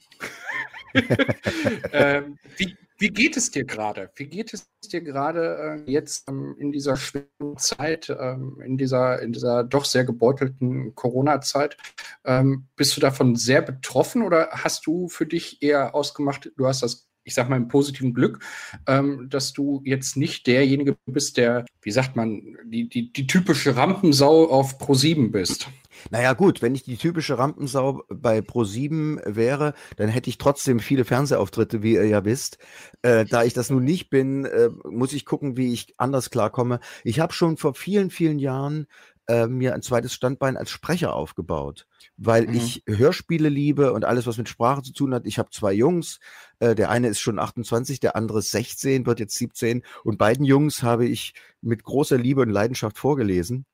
[1.92, 4.10] ähm, wie, wie geht es dir gerade?
[4.16, 9.22] Wie geht es dir gerade äh, jetzt ähm, in dieser schweren Zeit, ähm, in, dieser,
[9.22, 11.76] in dieser doch sehr gebeutelten Corona-Zeit?
[12.24, 16.82] Ähm, bist du davon sehr betroffen oder hast du für dich eher ausgemacht, du hast
[16.82, 18.42] das ich sag mal, im positiven Glück,
[18.86, 23.76] ähm, dass du jetzt nicht derjenige bist, der, wie sagt man, die, die, die typische
[23.76, 25.68] Rampensau auf Pro7 bist.
[26.10, 31.04] Naja, gut, wenn ich die typische Rampensau bei Pro7 wäre, dann hätte ich trotzdem viele
[31.04, 32.58] Fernsehauftritte, wie ihr ja wisst.
[33.02, 36.80] Äh, da ich das nun nicht bin, äh, muss ich gucken, wie ich anders klarkomme.
[37.04, 38.86] Ich habe schon vor vielen, vielen Jahren
[39.28, 42.54] äh, mir ein zweites Standbein als Sprecher aufgebaut, weil mhm.
[42.54, 45.26] ich Hörspiele liebe und alles, was mit Sprache zu tun hat.
[45.26, 46.18] Ich habe zwei Jungs,
[46.60, 50.44] äh, der eine ist schon 28, der andere ist 16, wird jetzt 17 und beiden
[50.44, 53.66] Jungs habe ich mit großer Liebe und Leidenschaft vorgelesen.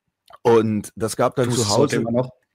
[0.42, 2.04] Und das gab dann zu Hause.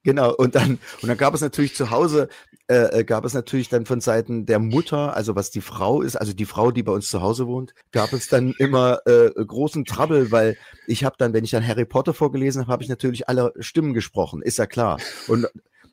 [0.03, 2.29] Genau, und dann, und dann gab es natürlich zu Hause,
[2.67, 6.15] äh, äh, gab es natürlich dann von Seiten der Mutter, also was die Frau ist,
[6.15, 9.83] also die Frau, die bei uns zu Hause wohnt, gab es dann immer äh, großen
[9.83, 13.27] Trouble, weil ich habe dann, wenn ich dann Harry Potter vorgelesen habe, habe ich natürlich
[13.27, 14.99] alle Stimmen gesprochen, ist ja klar.
[15.27, 15.47] Und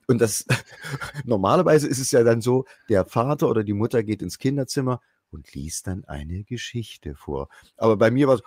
[0.06, 0.44] und das
[1.24, 5.52] normalerweise ist es ja dann so, der Vater oder die Mutter geht ins Kinderzimmer und
[5.54, 7.48] liest dann eine Geschichte vor.
[7.76, 8.42] Aber bei mir war es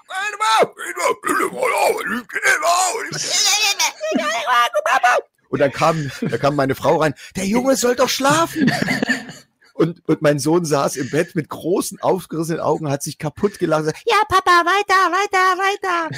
[5.49, 8.71] und dann kam, da kam meine Frau rein, der Junge soll doch schlafen.
[9.73, 13.85] Und, und mein Sohn saß im Bett mit großen, aufgerissenen Augen, hat sich kaputt gelacht.
[14.05, 16.09] Ja, Papa, weiter, weiter, weiter.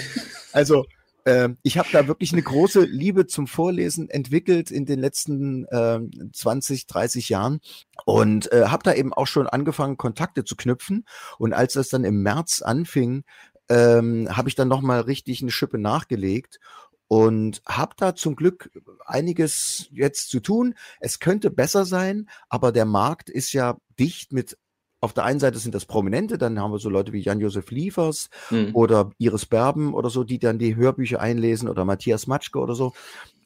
[0.52, 0.88] Also,
[1.26, 6.00] äh, ich habe da wirklich eine große Liebe zum Vorlesen entwickelt in den letzten äh,
[6.34, 7.62] 20, 30 Jahren
[8.06, 11.06] und äh, habe da eben auch schon angefangen, Kontakte zu knüpfen.
[11.38, 13.24] Und als das dann im März anfing,
[13.70, 16.60] ähm, habe ich dann nochmal richtig eine Schippe nachgelegt
[17.08, 18.72] und habe da zum Glück
[19.06, 20.76] einiges jetzt zu tun.
[21.00, 24.58] Es könnte besser sein, aber der Markt ist ja dicht mit
[25.02, 28.30] auf der einen Seite sind das Prominente, dann haben wir so Leute wie Jan-Josef Liefers
[28.52, 28.70] mhm.
[28.74, 32.94] oder Iris Berben oder so, die dann die Hörbücher einlesen oder Matthias Matschke oder so.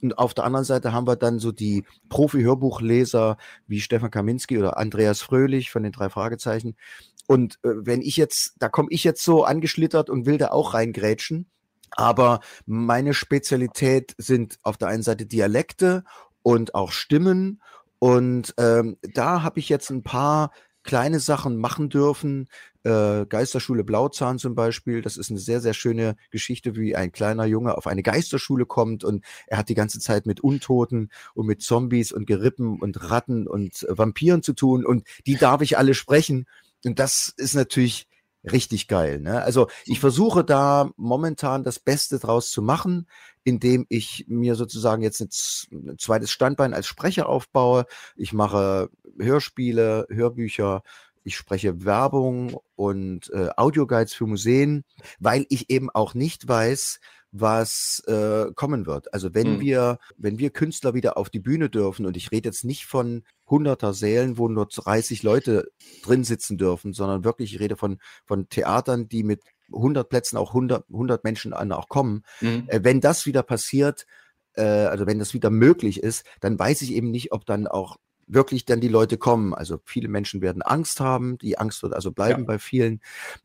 [0.02, 3.38] Und auf der anderen Seite haben wir dann so die Profi-Hörbuchleser
[3.68, 6.76] wie Stefan Kaminski oder Andreas Fröhlich von den drei Fragezeichen.
[7.26, 10.74] Und äh, wenn ich jetzt, da komme ich jetzt so angeschlittert und will da auch
[10.74, 11.48] reingrätschen,
[11.92, 16.04] aber meine Spezialität sind auf der einen Seite Dialekte
[16.44, 17.62] und auch Stimmen.
[18.00, 20.52] Und ähm, da habe ich jetzt ein paar
[20.86, 22.48] kleine Sachen machen dürfen.
[22.84, 27.46] Äh, Geisterschule Blauzahn zum Beispiel, das ist eine sehr, sehr schöne Geschichte, wie ein kleiner
[27.46, 31.62] Junge auf eine Geisterschule kommt und er hat die ganze Zeit mit Untoten und mit
[31.62, 36.46] Zombies und Gerippen und Ratten und Vampiren zu tun und die darf ich alle sprechen.
[36.86, 38.08] Und das ist natürlich
[38.52, 39.20] richtig geil.
[39.20, 39.42] Ne?
[39.42, 43.08] Also ich versuche da momentan das Beste draus zu machen,
[43.46, 47.86] indem ich mir sozusagen jetzt ein zweites Standbein als Sprecher aufbaue.
[48.18, 50.82] Ich mache Hörspiele, Hörbücher,
[51.24, 54.84] ich spreche Werbung und äh, Audioguides für Museen,
[55.20, 57.00] weil ich eben auch nicht weiß,
[57.32, 59.14] was äh, kommen wird.
[59.14, 59.60] Also wenn mhm.
[59.60, 63.24] wir, wenn wir Künstler wieder auf die Bühne dürfen, und ich rede jetzt nicht von
[63.48, 65.70] hunderter Sälen, wo nur 30 Leute
[66.04, 69.42] drin sitzen dürfen, sondern wirklich, ich rede von, von Theatern, die mit
[69.74, 72.24] 100 Plätzen auch 100, 100 Menschen auch kommen.
[72.42, 72.66] Mhm.
[72.68, 74.06] Äh, wenn das wieder passiert,
[74.54, 77.98] äh, also wenn das wieder möglich ist, dann weiß ich eben nicht, ob dann auch
[78.28, 79.54] wirklich dann die Leute kommen.
[79.54, 82.48] Also viele Menschen werden Angst haben, die Angst wird also bleiben ja.
[82.48, 83.02] bei vielen.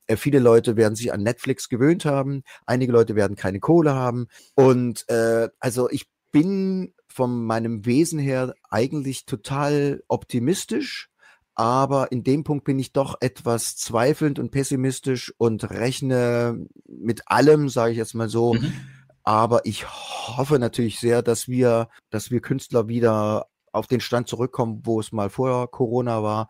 [0.07, 4.29] Äh, viele Leute werden sich an Netflix gewöhnt haben, einige Leute werden keine Kohle haben.
[4.55, 11.11] Und äh, also ich bin von meinem Wesen her eigentlich total optimistisch.
[11.55, 17.69] Aber in dem Punkt bin ich doch etwas zweifelnd und pessimistisch und rechne mit allem,
[17.69, 18.55] sage ich jetzt mal so.
[18.55, 18.73] Mhm.
[19.23, 24.81] Aber ich hoffe natürlich sehr, dass wir, dass wir Künstler wieder auf den Stand zurückkommen,
[24.85, 26.49] wo es mal vor Corona war.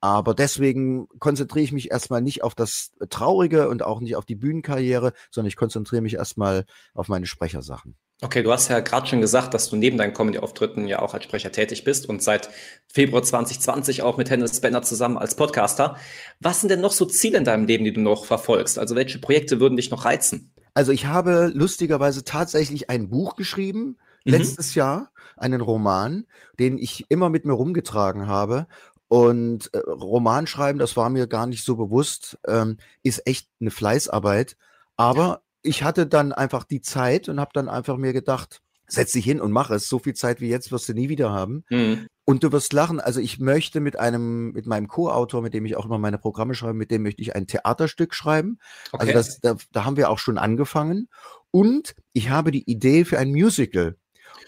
[0.00, 4.34] Aber deswegen konzentriere ich mich erstmal nicht auf das Traurige und auch nicht auf die
[4.34, 7.96] Bühnenkarriere, sondern ich konzentriere mich erstmal auf meine Sprechersachen.
[8.24, 11.24] Okay, du hast ja gerade schon gesagt, dass du neben deinen Comedy-Auftritten ja auch als
[11.24, 12.50] Sprecher tätig bist und seit
[12.86, 15.96] Februar 2020 auch mit Hennes Benner zusammen als Podcaster.
[16.38, 18.78] Was sind denn noch so Ziele in deinem Leben, die du noch verfolgst?
[18.78, 20.54] Also welche Projekte würden dich noch reizen?
[20.72, 24.32] Also ich habe lustigerweise tatsächlich ein Buch geschrieben, mhm.
[24.32, 26.24] letztes Jahr, einen Roman,
[26.60, 28.68] den ich immer mit mir rumgetragen habe.
[29.08, 34.56] Und äh, Romanschreiben, das war mir gar nicht so bewusst, ähm, ist echt eine Fleißarbeit.
[34.96, 39.24] Aber ich hatte dann einfach die Zeit und habe dann einfach mir gedacht, setz dich
[39.24, 39.88] hin und mach es.
[39.88, 41.64] So viel Zeit wie jetzt wirst du nie wieder haben.
[41.70, 42.06] Mhm.
[42.24, 43.00] Und du wirst lachen.
[43.00, 46.54] Also ich möchte mit einem, mit meinem Co-Autor, mit dem ich auch immer meine Programme
[46.54, 48.58] schreibe, mit dem möchte ich ein Theaterstück schreiben.
[48.92, 49.16] Also okay.
[49.16, 51.08] Also das, da, da haben wir auch schon angefangen.
[51.50, 53.96] Und ich habe die Idee für ein Musical.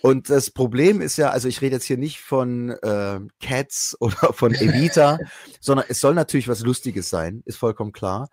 [0.02, 4.32] Und das Problem ist ja, also ich rede jetzt hier nicht von äh, Cats oder
[4.32, 5.18] von Evita,
[5.60, 8.28] sondern es soll natürlich was Lustiges sein, ist vollkommen klar.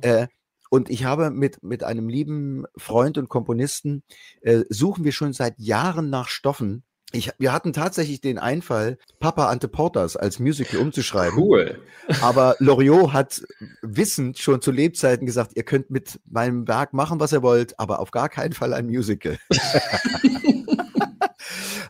[0.00, 0.26] Äh,
[0.72, 4.04] und ich habe mit, mit einem lieben Freund und Komponisten,
[4.40, 6.82] äh, suchen wir schon seit Jahren nach Stoffen.
[7.12, 11.38] Ich, wir hatten tatsächlich den Einfall, Papa Ante Portas als Musical umzuschreiben.
[11.38, 11.78] Cool.
[12.22, 13.42] Aber Loriot hat
[13.82, 18.00] wissend schon zu Lebzeiten gesagt, ihr könnt mit meinem Werk machen, was ihr wollt, aber
[18.00, 19.36] auf gar keinen Fall ein Musical.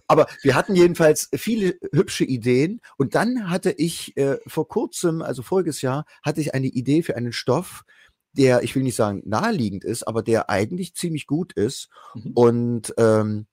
[0.09, 2.83] Aber wir hatten jedenfalls viele hübsche Ideen.
[2.99, 7.16] Und dann hatte ich äh, vor kurzem, also voriges Jahr, hatte ich eine Idee für
[7.16, 7.85] einen Stoff,
[8.33, 11.88] der, ich will nicht sagen naheliegend ist, aber der eigentlich ziemlich gut ist.
[12.14, 12.33] Mhm.
[12.35, 13.47] Und ähm,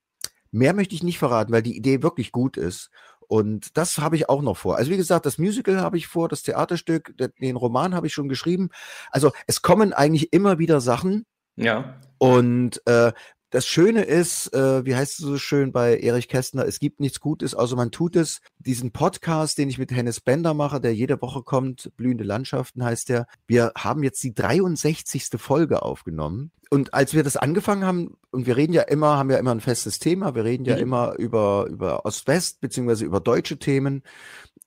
[0.51, 2.89] mehr möchte ich nicht verraten, weil die Idee wirklich gut ist.
[3.27, 4.77] Und das habe ich auch noch vor.
[4.77, 8.27] Also wie gesagt, das Musical habe ich vor, das Theaterstück, den Roman habe ich schon
[8.27, 8.69] geschrieben.
[9.11, 11.25] Also es kommen eigentlich immer wieder Sachen.
[11.55, 11.99] Ja.
[12.17, 13.11] Und äh,
[13.49, 17.19] das Schöne ist, äh, wie heißt es so schön bei Erich Kästner, es gibt nichts
[17.19, 18.41] Gutes, außer man tut es.
[18.59, 23.09] Diesen Podcast, den ich mit Hennes Bender mache, der jede Woche kommt, Blühende Landschaften heißt
[23.09, 23.27] der.
[23.47, 25.29] Wir haben jetzt die 63.
[25.37, 26.51] Folge aufgenommen.
[26.69, 29.59] Und als wir das angefangen haben, und wir reden ja immer, haben ja immer ein
[29.59, 30.81] festes Thema, wir reden ja mhm.
[30.81, 34.03] immer über, über Ost-West, beziehungsweise über deutsche Themen.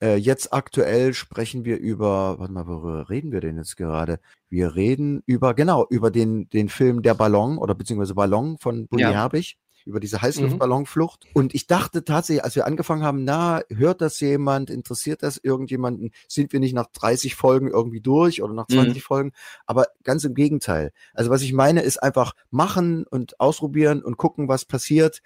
[0.03, 4.19] Äh, jetzt aktuell sprechen wir über, warte mal, worüber reden wir denn jetzt gerade?
[4.49, 9.03] Wir reden über, genau, über den, den Film Der Ballon oder beziehungsweise Ballon von Bulli
[9.03, 9.13] ja.
[9.13, 11.27] Herbig über diese Heißluftballonflucht.
[11.27, 11.31] Mhm.
[11.35, 16.11] Und ich dachte tatsächlich, als wir angefangen haben, na, hört das jemand, interessiert das irgendjemanden?
[16.29, 19.01] Sind wir nicht nach 30 Folgen irgendwie durch oder nach 20 mhm.
[19.01, 19.33] Folgen?
[19.67, 20.93] Aber ganz im Gegenteil.
[21.15, 25.23] Also was ich meine, ist einfach machen und ausprobieren und gucken, was passiert.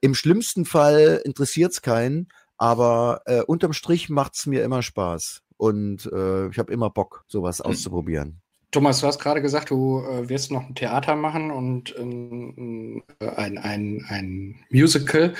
[0.00, 2.28] Im schlimmsten Fall interessiert es keinen,
[2.60, 5.42] aber äh, unterm Strich macht es mir immer Spaß.
[5.56, 7.70] Und äh, ich habe immer Bock, sowas mhm.
[7.70, 8.42] auszuprobieren.
[8.70, 13.58] Thomas, du hast gerade gesagt, du äh, wirst noch ein Theater machen und ähm, ein,
[13.58, 15.34] ein, ein Musical.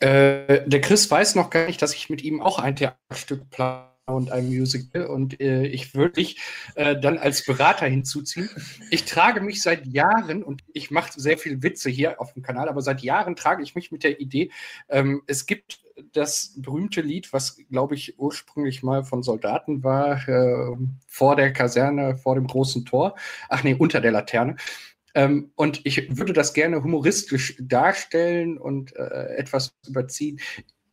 [0.00, 3.90] Äh, der Chris weiß noch gar nicht, dass ich mit ihm auch ein Theaterstück plane
[4.06, 6.40] und ein Musical und äh, ich würde dich
[6.74, 8.50] äh, dann als Berater hinzuziehen.
[8.90, 12.68] Ich trage mich seit Jahren und ich mache sehr viel Witze hier auf dem Kanal,
[12.68, 14.50] aber seit Jahren trage ich mich mit der Idee,
[14.88, 20.76] ähm, es gibt das berühmte Lied, was glaube ich ursprünglich mal von Soldaten war, äh,
[21.06, 23.14] vor der Kaserne, vor dem großen Tor.
[23.48, 24.56] Ach nee, unter der Laterne.
[25.14, 30.40] Ähm, und ich würde das gerne humoristisch darstellen und äh, etwas überziehen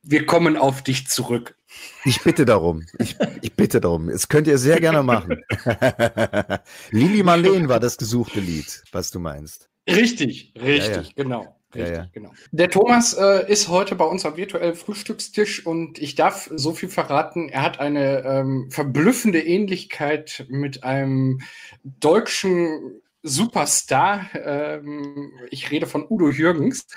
[0.03, 1.57] Wir kommen auf dich zurück.
[2.05, 2.85] Ich bitte darum.
[2.99, 4.07] Ich, ich bitte darum.
[4.09, 5.43] Das könnt ihr sehr gerne machen.
[6.91, 9.69] Lili Marleen war das gesuchte Lied, was du meinst.
[9.87, 11.09] Richtig, richtig, ja, ja.
[11.15, 11.60] genau.
[11.73, 12.31] Richtig, ja, genau.
[12.51, 16.89] Der Thomas äh, ist heute bei uns am virtuellen Frühstückstisch und ich darf so viel
[16.89, 21.41] verraten, er hat eine ähm, verblüffende Ähnlichkeit mit einem
[21.83, 24.27] deutschen Superstar.
[24.33, 26.87] Ähm, ich rede von Udo Jürgens.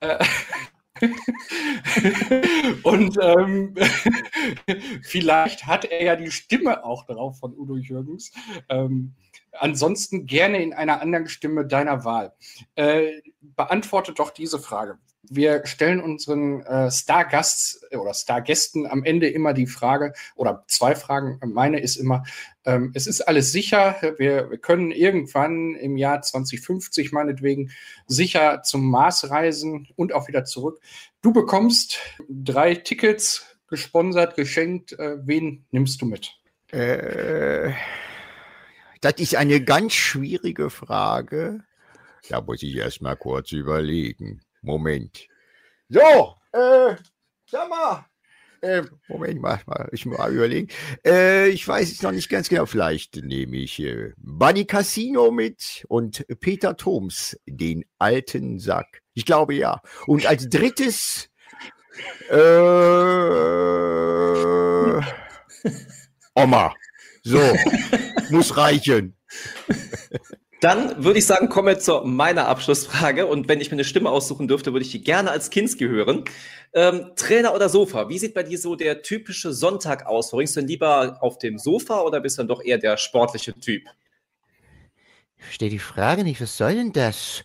[0.00, 0.24] Äh,
[2.82, 3.74] und ähm,
[5.02, 8.32] vielleicht hat er ja die Stimme auch drauf von Udo Jürgens.
[8.68, 9.14] Ähm,
[9.60, 12.32] ansonsten gerne in einer anderen Stimme deiner Wahl.
[12.74, 14.98] Äh, beantworte doch diese Frage.
[15.30, 21.38] Wir stellen unseren äh, Stargasts oder Stargästen am Ende immer die Frage oder zwei Fragen.
[21.44, 22.24] Meine ist immer,
[22.64, 23.96] ähm, es ist alles sicher.
[24.16, 27.70] Wir, wir, können irgendwann im Jahr 2050 meinetwegen
[28.06, 30.80] sicher zum Mars reisen und auch wieder zurück.
[31.20, 34.92] Du bekommst drei Tickets gesponsert, geschenkt.
[34.98, 36.38] Äh, wen nimmst du mit?
[36.72, 37.72] Äh,
[39.00, 41.64] das ist eine ganz schwierige Frage.
[42.28, 44.40] Da muss ich erst mal kurz überlegen.
[44.62, 45.26] Moment.
[45.88, 46.96] So, äh,
[47.46, 48.06] sag mal.
[48.60, 50.68] Äh, Moment, mal, mal, ich muss mal überlegen.
[51.04, 52.66] Äh, ich weiß es noch nicht ganz genau.
[52.66, 59.02] Vielleicht nehme ich äh, Buddy Casino mit und Peter Thoms, den alten Sack.
[59.14, 59.80] Ich glaube ja.
[60.06, 61.30] Und als drittes
[62.30, 62.34] äh,
[66.34, 66.74] Oma.
[67.28, 67.40] So,
[68.30, 69.14] muss reichen.
[70.60, 73.26] Dann würde ich sagen, kommen wir zu meiner Abschlussfrage.
[73.26, 76.24] Und wenn ich mir eine Stimme aussuchen dürfte, würde ich die gerne als Kinski hören.
[76.72, 78.08] Ähm, Trainer oder Sofa?
[78.08, 80.30] Wie sieht bei dir so der typische Sonntag aus?
[80.30, 83.54] Verbringst du denn lieber auf dem Sofa oder bist du dann doch eher der sportliche
[83.54, 83.82] Typ?
[85.36, 86.40] Ich verstehe die Frage nicht.
[86.40, 87.44] Was soll denn das?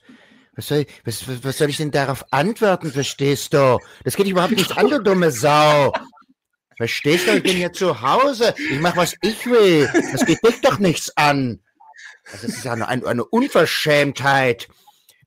[0.55, 3.79] Was soll, was, was soll ich denn darauf antworten, verstehst du?
[4.03, 5.91] Das geht dich überhaupt nicht an, du dumme Sau.
[6.77, 7.35] Verstehst du?
[7.35, 8.53] Ich bin hier zu Hause.
[8.71, 9.89] Ich mache, was ich will.
[10.11, 11.59] Das geht dich doch nichts an.
[12.31, 14.67] Also das ist ja eine, eine Unverschämtheit.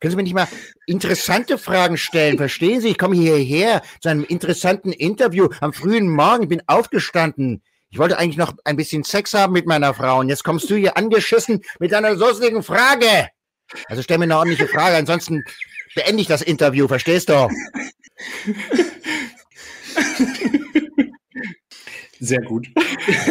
[0.01, 0.49] Können Sie mir nicht mal
[0.87, 2.37] interessante Fragen stellen?
[2.37, 2.89] Verstehen Sie?
[2.89, 6.45] Ich komme hierher zu einem interessanten Interview am frühen Morgen.
[6.45, 7.63] Ich bin aufgestanden.
[7.91, 10.21] Ich wollte eigentlich noch ein bisschen Sex haben mit meiner Frau.
[10.21, 13.29] Und jetzt kommst du hier angeschissen mit einer soßigen Frage.
[13.89, 14.97] Also stell mir eine ordentliche Frage.
[14.97, 15.45] Ansonsten
[15.95, 16.89] beende ich das Interview.
[16.89, 17.49] Verstehst du?
[22.21, 22.69] Sehr gut.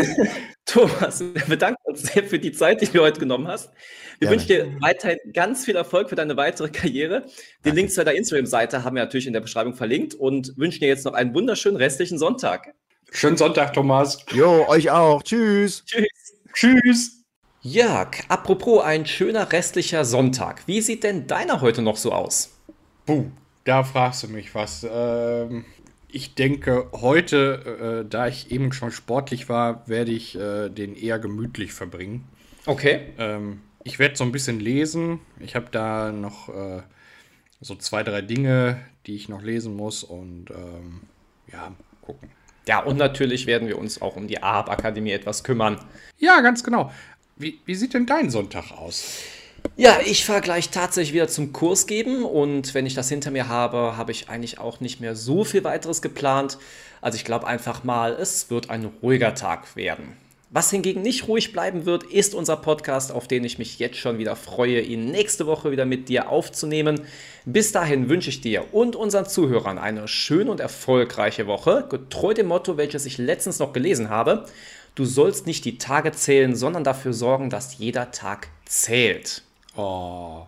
[0.65, 3.71] Thomas, wir bedanken uns sehr für die Zeit, die du heute genommen hast.
[4.19, 4.35] Wir Gerne.
[4.35, 7.21] wünschen dir weiterhin ganz viel Erfolg für deine weitere Karriere.
[7.21, 7.31] Den
[7.63, 7.75] Danke.
[7.77, 11.05] Link zu deiner Instagram-Seite haben wir natürlich in der Beschreibung verlinkt und wünschen dir jetzt
[11.05, 12.73] noch einen wunderschönen restlichen Sonntag.
[13.11, 14.25] Schönen Sonntag, Thomas.
[14.33, 15.21] Jo, euch auch.
[15.23, 15.83] Tschüss.
[15.85, 16.07] Tschüss.
[16.53, 17.23] Tschüss.
[17.61, 20.67] Jörg, apropos ein schöner restlicher Sonntag.
[20.67, 22.51] Wie sieht denn deiner heute noch so aus?
[23.05, 23.25] Puh,
[23.63, 24.85] da fragst du mich was.
[24.87, 25.65] Ähm,
[26.15, 31.19] ich denke, heute, äh, da ich eben schon sportlich war, werde ich äh, den eher
[31.19, 32.25] gemütlich verbringen.
[32.65, 33.13] Okay.
[33.17, 35.19] Ähm, ich werde so ein bisschen lesen.
[35.41, 36.83] Ich habe da noch äh,
[37.59, 41.01] so zwei, drei Dinge, die ich noch lesen muss und ähm,
[41.51, 42.29] ja, gucken.
[42.65, 45.81] Ja, und natürlich werden wir uns auch um die AHAB-Akademie etwas kümmern.
[46.17, 46.93] Ja, ganz genau.
[47.35, 49.21] Wie, wie sieht denn dein Sonntag aus?
[49.77, 53.47] Ja, ich fahre gleich tatsächlich wieder zum Kurs geben und wenn ich das hinter mir
[53.49, 56.57] habe, habe ich eigentlich auch nicht mehr so viel weiteres geplant.
[57.01, 60.13] Also ich glaube einfach mal, es wird ein ruhiger Tag werden.
[60.51, 64.17] Was hingegen nicht ruhig bleiben wird, ist unser Podcast, auf den ich mich jetzt schon
[64.19, 67.01] wieder freue, ihn nächste Woche wieder mit dir aufzunehmen.
[67.43, 72.47] Bis dahin wünsche ich dir und unseren Zuhörern eine schöne und erfolgreiche Woche, getreu dem
[72.47, 74.45] Motto, welches ich letztens noch gelesen habe.
[74.93, 79.43] Du sollst nicht die Tage zählen, sondern dafür sorgen, dass jeder Tag zählt.
[79.75, 80.47] Oh.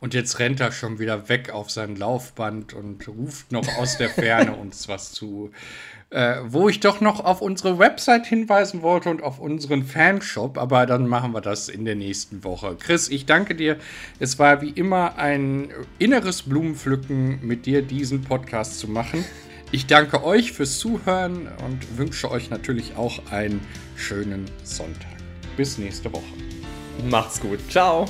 [0.00, 4.10] Und jetzt rennt er schon wieder weg auf sein Laufband und ruft noch aus der
[4.10, 5.50] Ferne uns was zu.
[6.10, 10.86] Äh, wo ich doch noch auf unsere Website hinweisen wollte und auf unseren Fanshop, aber
[10.86, 12.76] dann machen wir das in der nächsten Woche.
[12.78, 13.76] Chris, ich danke dir.
[14.18, 19.22] Es war wie immer ein inneres Blumenpflücken, mit dir diesen Podcast zu machen.
[19.70, 23.60] Ich danke euch fürs Zuhören und wünsche euch natürlich auch einen
[23.96, 25.10] schönen Sonntag.
[25.58, 26.24] Bis nächste Woche.
[27.10, 27.58] Macht's gut.
[27.68, 28.06] Ciao.